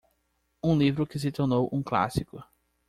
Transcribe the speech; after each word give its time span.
um 0.63 0.75
livro 0.75 1.05
que 1.05 1.19
se 1.19 1.31
tornou 1.31 1.69
um 1.71 1.83
clássico. 1.83 2.43